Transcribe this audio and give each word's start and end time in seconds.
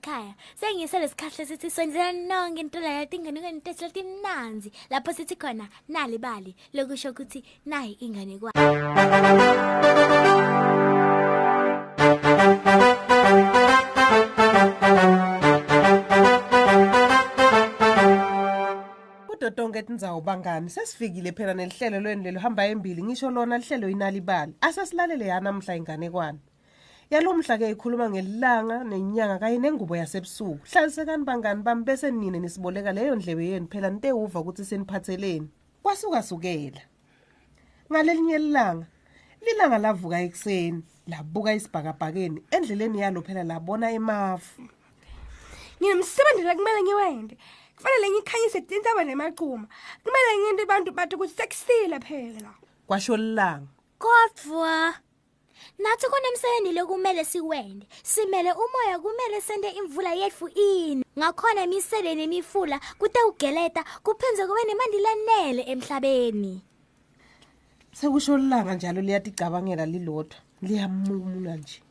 bangani 0.00 0.34
emakhaya 0.34 0.34
sengise 0.54 0.98
lesikhahle 0.98 1.46
sithi 1.46 1.70
sondelani 1.70 2.28
nonke 2.28 2.60
intula 2.60 2.88
yatinganekwane 2.88 3.58
intetho 3.58 3.86
letimnanzi 3.86 4.72
lapho 4.90 5.12
sithi 5.12 5.36
khona 5.36 5.68
nali 5.88 6.18
bali. 6.18 6.54
Lokusho 6.74 7.10
ukuthi 7.10 7.44
nayi 7.66 7.96
inganekwane 8.00 8.52
kudo 19.26 19.50
tonke 19.50 19.82
tindzawo 19.82 20.20
bangani 20.20 20.70
sesifikile 20.70 21.32
phela 21.32 21.54
nelihlelo 21.54 22.00
lweni 22.00 22.24
lelo 22.24 22.40
hamba 22.40 22.66
embili. 22.66 23.02
Ngisho 23.02 23.30
lona 23.30 23.58
lihlelo 23.58 23.88
inalibali. 23.88 24.54
Asesilalele 24.60 25.26
yanamhla 25.26 25.76
inganekwane 25.76 26.38
yalomhla-ke 27.10 27.70
ikhuluma 27.70 28.10
ngelilanga 28.10 28.84
nenyanga 28.84 29.38
kanye 29.38 29.58
nengubo 29.58 29.96
yasebusuku. 29.96 30.62
Hlalisekani 30.70 31.24
bangani 31.24 31.62
bami 31.62 31.84
bese 31.84 32.10
nine 32.10 32.38
nisiboleka 32.40 32.92
leyo 32.92 33.14
ndlebe 33.14 33.46
yenu. 33.46 33.66
Phela 33.66 33.90
nitewuva 33.90 34.40
ukuthi 34.40 34.64
seniphatheleni. 34.64 35.48
Kwasukasukela. 35.82 36.80
Ngalelinye 37.90 38.36
ilanga 38.36 38.86
lilanga 39.42 39.78
lavuka 39.78 40.20
ekuseni 40.20 40.82
labuka 41.06 41.54
isibhakabhakeni 41.54 42.42
endleleni 42.50 43.00
yalo 43.00 43.22
phela 43.22 43.42
labona 43.42 43.90
emafu 43.90 44.62
nginomsebenzi 45.80 46.42
la 46.44 46.54
kumele 46.54 46.82
ngiwende. 46.82 47.34
Kufanele 47.76 48.10
ngikhanyise 48.10 48.60
tintsaba 48.60 49.04
nemaqhuma 49.04 49.66
kumele 50.04 50.30
nginte 50.38 50.62
abantu 50.62 50.92
bathi 50.92 51.16
ukuthi 51.16 51.34
sekusile 51.34 51.98
phela. 52.00 52.52
Kwasho 52.86 53.16
lilanga. 53.16 53.68
Kodvwa 53.98 54.94
nathi 55.78 56.06
kunemsebenzi 56.06 56.72
lokumele 56.72 57.24
siwende. 57.24 57.86
Simele 58.02 58.52
umoya 58.52 58.98
kumele 58.98 59.40
sente 59.40 59.68
imvula 59.70 60.14
yetfu 60.14 60.48
ini. 60.48 61.04
Ngakhona 61.18 61.64
imisele 61.64 62.14
nemifula 62.14 62.80
kutewugeleta 62.98 63.84
kuphindze 64.02 64.46
kube 64.46 64.64
nemanti 64.64 64.98
lanele 64.98 65.62
emhlabeni. 65.62 66.62
Sekusho 67.92 68.36
lilanga 68.38 68.74
njalo 68.74 69.00
liyaticabangela 69.00 69.86
lilodwa. 69.86 70.38
Liyamumula 70.62 71.56
nje. 71.56 71.82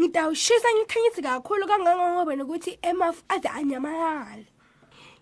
Ngitawushisa 0.00 0.68
ngikhanyise 0.74 1.22
kakhulu 1.22 1.66
kangangobe 1.66 2.36
nokuthi 2.36 2.78
emafu 2.82 3.22
aze 3.28 3.48
anyamalale 3.48 4.46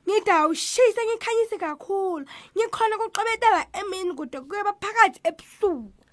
ngitawushisa 0.08 1.00
ngikhanyise 1.04 1.58
kakhulu. 1.58 2.26
Ngikhona 2.56 2.98
kuqobetela 2.98 3.66
emini 3.72 4.14
kude 4.14 4.40
kuyeba 4.40 4.72
phakathi 4.72 5.20
ebusuku. 5.28 6.05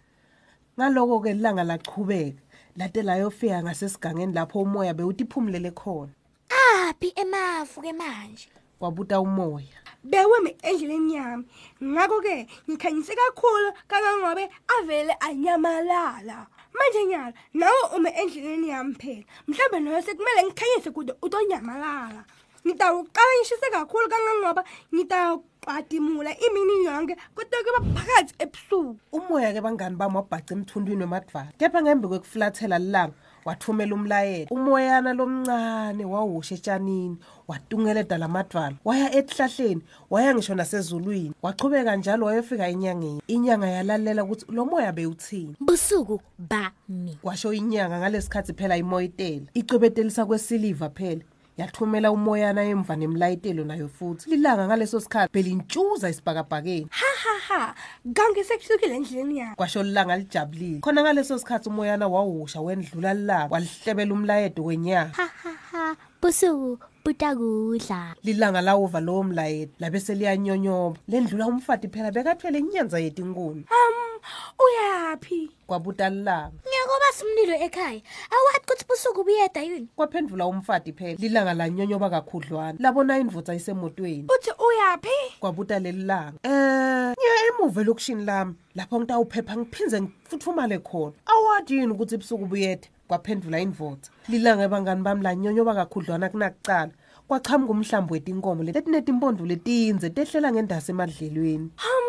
Ngaloko-ke 0.77 1.33
lilanga 1.33 1.63
lachubeka 1.63 2.41
late 2.77 3.01
layofika 3.03 3.63
ngasesigangeni 3.63 4.33
lapho 4.33 4.61
umoya 4.61 4.93
bewutiphumulele 4.93 5.71
khona. 5.71 6.11
Aphi 6.49 7.13
emafu-ke 7.15 7.93
manje? 7.93 8.49
Wabuta 8.79 9.21
umoya. 9.21 9.77
Bewemi 10.03 10.55
endleleni 10.61 11.15
yami. 11.15 11.45
Ngakho-ke 11.83 12.47
ngikhanyise 12.69 13.15
kakhulu 13.15 13.71
kangangobe 13.87 14.49
avele 14.75 15.13
anyamalala. 15.19 16.47
Manje 16.73 17.05
nyala 17.05 17.33
nawe 17.53 17.81
ume 17.95 18.09
endleleni 18.09 18.69
yami 18.69 18.93
phela. 18.95 19.23
Mhlawumbe 19.47 19.79
nawe 19.79 20.01
sekumele 20.01 20.43
ngikhanyise 20.43 20.91
kude 20.91 21.13
utonyamalala. 21.21 22.25
Ngitawuqala 22.65 23.31
ngishise 23.39 23.67
kakhulu 23.71 24.07
kangangoba 24.09 24.63
ngitawuqadimula 24.93 26.31
imini 26.39 26.85
yonke 26.85 27.15
kude 27.35 27.57
kuba 27.65 27.79
phakathi 27.95 28.33
ebusuku. 28.43 28.97
Umoya-ke 29.11 29.61
bangani 29.61 29.95
bami 29.95 30.15
wabhaca 30.15 30.51
emthundwini 30.55 31.03
wemadvala 31.03 31.51
kepha 31.59 31.81
ngembe 31.81 32.07
kwekufulathela 32.07 32.79
lilanga 32.79 33.13
wathumela 33.45 33.95
umlayelo 33.95 34.47
umoyana 34.51 35.13
lomncane 35.13 36.05
wawusha 36.05 36.55
etshanini 36.55 37.17
watungeleda 37.47 38.17
lamadvala 38.17 38.75
waya 38.85 39.15
esihlahleni 39.15 39.81
waya 40.09 40.35
ngisho 40.35 40.55
nasezulwini 40.55 41.33
wachubeka 41.41 41.95
njalo 41.95 42.25
wayofika 42.25 42.67
enyangeni. 42.67 43.21
Inyanga 43.27 43.67
yalalela 43.67 44.23
ukuthi 44.23 44.45
lo 44.49 44.65
moya 44.65 44.91
bewuthini? 44.91 45.55
Busuku 45.59 46.21
bami. 46.39 47.17
Kwasho 47.21 47.53
inyanga 47.53 47.99
ngalesikhathi 47.99 48.53
phela 48.53 48.77
imoyitela. 48.77 49.45
Icwebetelisa 49.53 50.25
kwesiliva 50.25 50.89
phela. 50.89 51.21
Yathumela 51.57 52.11
umoyana 52.11 52.63
emva 52.63 52.95
nemlayitelo 52.95 53.63
nayo 53.65 53.87
futhi. 53.87 54.29
Lilanga 54.29 54.67
ngaleso 54.67 54.99
sikhathi 54.99 55.33
belintshuza 55.33 56.09
isibhakabhakeni 56.09 56.87
ha 56.89 57.11
ha 57.23 57.35
ha. 57.47 57.75
Konke 58.15 58.43
sekuhlukile 58.43 58.95
endleleni 58.95 59.37
yami. 59.37 59.55
Kwasho 59.55 59.83
lilanga 59.83 60.17
lijabulile. 60.17 60.79
Khona 60.79 61.01
ngaleso 61.01 61.39
sikhathi 61.39 61.69
umoyana 61.69 62.07
wawusha 62.07 62.61
wendlula 62.61 63.13
lilanga 63.13 63.53
walihlebela 63.53 64.13
umlayedo 64.13 64.63
wenyanga 64.63 65.13
ha 65.13 65.29
ha 65.43 65.53
ha. 65.71 65.95
Busuku 66.21 66.77
butakudla. 67.05 68.15
Lilanga 68.23 68.61
lawuva 68.61 68.99
lowo 68.99 69.23
mlayedo 69.23 69.71
labe 69.79 69.99
seliyanyonyoba 69.99 70.97
lendlula 71.07 71.47
umfati 71.47 71.87
phela 71.87 72.11
bekathwele 72.11 72.59
inyanza 72.59 72.99
yetinkuni 72.99 73.65
um 73.69 74.19
uyaphi? 74.63 75.51
Kwabuta 75.67 76.09
lilanga 76.09 76.51
ngiyakoba 76.93 77.13
simlilo 77.13 77.55
ekhaya. 77.65 78.01
Awathi 78.31 78.65
kuthi 78.67 78.85
busuku 78.87 79.23
buyeda 79.23 79.61
yini? 79.61 79.87
Kwaphendvula 79.95 80.47
umfati 80.47 80.93
phela. 80.93 81.17
Lilanga 81.19 81.53
lanyonyoba 81.53 82.09
kakhudlwana. 82.09 82.77
Labona 82.79 83.17
indvodza 83.17 83.55
isemotweni. 83.55 84.27
Uthi 84.29 84.51
uyaphi? 84.51 85.39
Kwabuta 85.39 85.79
leli 85.79 86.03
langa. 86.03 86.37
Um 86.43 87.13
ngiya 87.13 87.47
emuva 87.49 87.81
elokushini 87.81 88.25
lami. 88.25 88.55
Lapho 88.75 88.99
ngitawuphepha 88.99 89.57
ngiphinze 89.57 90.01
ngifuthumale 90.01 90.79
khona. 90.79 91.13
Awadi 91.25 91.77
yini 91.77 91.91
ukuthi 91.91 92.15
ebusuku 92.15 92.45
buyethe 92.45 92.89
kwaphendvula 93.07 93.59
indvodza 93.59 94.11
lilanga 94.29 94.63
ebangani 94.63 95.01
bami 95.01 95.23
lanyonyoba 95.23 95.75
kakhudlwana 95.75 96.29
kunakucala. 96.29 96.91
Kwachamuka 97.27 97.71
umhlambi 97.71 98.13
wetinkomo 98.13 98.63
letinetimpondvo 98.63 99.45
letinze 99.45 100.09
tehlela 100.09 100.51
ngendasi 100.51 100.91
emadlelweni. 100.91 101.71
Um 101.89 102.07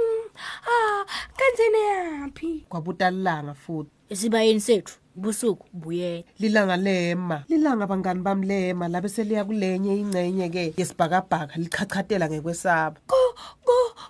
ah 0.66 1.04
kanzeni 1.36 1.78
yaphi 1.78 2.66
kwabuta 2.68 3.10
lilanga 3.10 3.54
futhi. 3.54 3.93
Esibayeni 4.10 4.60
sethu 4.60 4.94
busuku 5.16 5.66
buyeda 5.72 6.26
lilanga 6.38 6.76
lema. 6.76 7.44
Lilanga 7.48 7.86
bangani 7.86 8.20
bami 8.20 8.46
lema 8.46 8.88
labe 8.88 9.08
seliya 9.08 9.44
kulenye 9.44 9.96
ingcenye-ke 9.96 10.74
yesibhakabhaka 10.76 11.56
lichachatela 11.56 12.28
ngekwesaba. 12.28 12.96
Ku- 13.06 13.34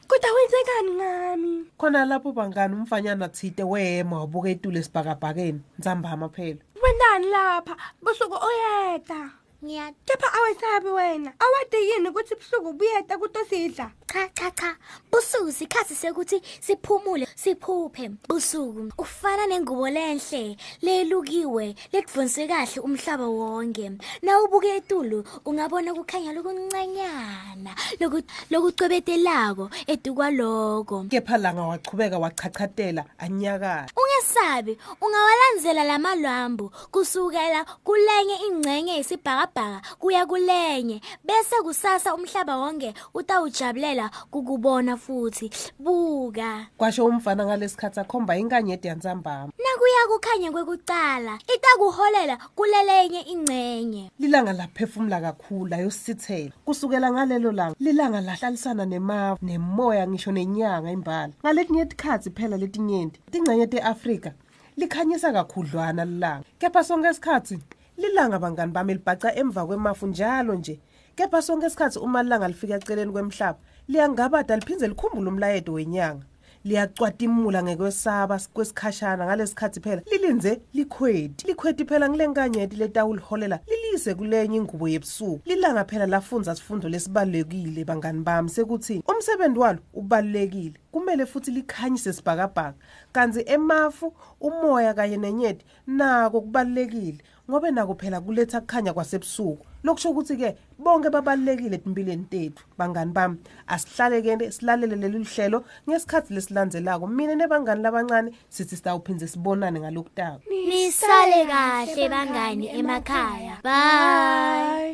kutawenzekani 0.08 0.90
ngami? 0.96 1.64
Khona 1.78 2.04
lapho 2.04 2.32
bangani 2.32 2.74
umfanyana 2.74 3.28
thite 3.28 3.62
wema 3.62 4.20
wabuka 4.20 4.48
etule 4.48 4.80
esibhakabhakeni. 4.80 5.60
Nzambama 5.78 6.28
phela. 6.28 6.60
Wendani 6.82 7.26
lapha? 7.32 7.76
Busuku 8.02 8.34
uyeda. 8.48 9.30
Ngiyati 9.64 9.96
kepha 10.04 10.28
awesabi 10.34 10.88
wena 10.88 11.32
awade 11.40 11.78
yini 11.88 12.08
ukuthi 12.08 12.34
busuku 12.34 12.72
buyeda 12.72 13.18
kutosidla 13.18 13.90
cha 14.14 14.28
cha 14.34 14.50
cha. 14.50 14.76
Busuku 15.12 15.52
sikhathi 15.52 15.94
sekuthi 15.94 16.40
siphumule 16.60 17.26
siphuphe. 17.34 18.10
Busuku 18.28 18.92
ufana 18.98 19.46
nengubo 19.46 19.88
lenhle 19.90 20.56
lelukiwe 20.82 21.74
lekuvonise 21.92 22.46
kahle 22.46 22.80
umhlaba 22.80 23.26
wonke. 23.26 23.90
Nawubuke 24.22 24.76
etulu 24.76 25.24
ungabona 25.44 25.94
kukhanya 25.94 26.32
lokuncanyana 26.32 27.74
loku- 28.00 28.22
lokucwebetelako 28.50 29.70
edukwaloko 29.86 31.04
kepha 31.10 31.38
langa 31.38 31.62
wachubeka 31.62 32.18
wachachatela 32.18 33.04
anyakala 33.18 33.88
ungesabi 33.96 34.78
ungawalandzela 35.00 35.84
lamalwambu 35.84 36.70
kusukela 36.90 37.64
kulenye 37.84 38.36
ingcenye 38.48 38.92
yesibhakabhaka 38.96 39.82
kuya 39.98 40.26
kulenye 40.26 41.00
bese 41.24 41.56
kusasa 41.62 42.14
umhlaba 42.14 42.56
wonke 42.56 42.94
utawujabulela 43.14 44.03
kukubona 44.30 44.96
futhi. 44.96 45.50
Buka. 45.78 46.66
Kwasho 46.76 47.06
umfana 47.06 47.46
ngalesikhathi 47.46 48.00
akhomba 48.00 48.36
inkanyeti 48.36 48.88
yantsambama 48.88 49.52
nakuya 49.58 50.02
kukhanya 50.08 50.52
kwekucala 50.52 51.38
itakuholela 51.54 52.38
kulelenye 52.54 53.20
ingcenye. 53.20 54.10
Lilanga 54.18 54.52
laphefumula 54.52 55.20
kakhulu 55.20 55.66
layosithela 55.66 56.52
kusukela 56.64 57.12
ngalelo 57.12 57.52
langa 57.52 57.76
lilanga 57.80 58.20
lahlalisana 58.20 58.84
nemavu 58.84 59.38
nemoya 59.42 60.08
ngisho 60.08 60.32
nenyanga 60.32 60.90
imbala. 60.90 61.32
Ngaletinye 61.42 61.86
tikhatsi 61.86 62.30
phela 62.30 62.56
letinyenti 62.56 63.20
tingcenye 63.30 63.66
te-afrika 63.66 64.32
likhanyisa 64.76 65.32
kakhudlwana 65.32 66.04
lilanga. 66.04 66.44
Kepha 66.58 66.84
sonke 66.84 67.10
isikhathi 67.10 67.58
lilanga 67.96 68.38
bangani 68.38 68.72
bami 68.72 68.94
libhaca 68.94 69.36
emva 69.36 69.66
kwemafu 69.66 70.06
njalo 70.06 70.54
nje. 70.54 70.80
Kepha 71.16 71.42
sonke 71.42 71.66
isikhathi 71.66 71.98
uma 71.98 72.22
lilanga 72.22 72.48
lifika 72.48 72.74
eceleni 72.74 73.12
kwemhlaba 73.12 73.58
liyangabada 73.88 74.56
liphindze 74.56 74.88
likhumbule 74.88 75.28
umlayedo 75.28 75.72
wenyanga. 75.72 76.24
Liyacwatimula 76.64 77.62
ngekwesaba 77.62 78.40
kwesikhashana 78.54 79.26
ngalesikhathi 79.26 79.80
phela. 79.80 80.02
Lilinze 80.12 80.60
likhweti. 80.74 81.46
Likhweti 81.46 81.84
phela 81.84 82.08
ngilenkanyeti 82.08 82.76
letawuliholela 82.76 83.60
lilise 83.66 84.14
kulenye 84.14 84.56
ingubo 84.56 84.88
yebusuku. 84.88 85.40
Lilanga 85.44 85.84
phela 85.84 86.06
lafunza 86.06 86.54
sifundo 86.54 86.88
lesibalulekile 86.88 87.84
bangani 87.84 88.20
bami 88.20 88.48
sekuthini 88.50 89.02
umsebenzi 89.08 89.58
walo 89.58 89.78
ubalulekile. 89.94 90.74
Kumele 90.92 91.26
futhi 91.26 91.50
likhanyise 91.50 92.12
sibhakabhaka. 92.12 92.74
Kanti 93.12 93.42
emafu 93.46 94.14
umoya 94.40 94.94
kanye 94.94 95.16
nenyeti 95.16 95.64
nako 95.86 96.40
kubalekile 96.40 97.18
ngobe 97.50 97.70
nako 97.70 97.94
phela 97.94 98.20
kuletha 98.20 98.60
kukhanya 98.60 98.92
kwasebusuku. 98.92 99.66
Lokusho 99.84 100.10
ukuthi 100.10 100.36
ke 100.36 100.56
bonke 100.78 101.10
babalekile 101.10 101.80
empilweni 101.86 102.24
tethu 102.30 102.64
bangani 102.78 103.12
bami. 103.12 103.36
Asihlale 103.68 104.22
ke 104.22 104.50
silalele 104.52 104.96
leli 104.96 105.24
hlelo 105.24 105.64
ngesikhathi 105.88 106.34
lesilandzelako 106.34 107.06
mina 107.06 107.34
nebangani 107.34 107.82
labancane 107.82 108.30
sithi 108.48 108.76
sitawuphindze 108.76 109.26
sibonane 109.26 109.80
ngalokutaka 109.80 110.40
nisale 110.48 111.46
kahle 111.46 112.08
bangani 112.08 112.66
emakhaya. 112.68 113.60
Bye. 113.62 114.93